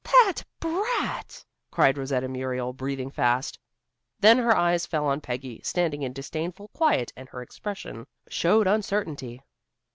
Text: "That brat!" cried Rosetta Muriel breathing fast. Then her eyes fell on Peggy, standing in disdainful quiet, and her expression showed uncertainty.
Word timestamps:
"That 0.03 0.41
brat!" 0.59 1.45
cried 1.69 1.95
Rosetta 1.95 2.27
Muriel 2.27 2.73
breathing 2.73 3.11
fast. 3.11 3.59
Then 4.19 4.39
her 4.39 4.57
eyes 4.57 4.87
fell 4.87 5.05
on 5.05 5.21
Peggy, 5.21 5.61
standing 5.63 6.01
in 6.01 6.11
disdainful 6.11 6.69
quiet, 6.69 7.13
and 7.15 7.29
her 7.29 7.43
expression 7.43 8.07
showed 8.27 8.65
uncertainty. 8.65 9.43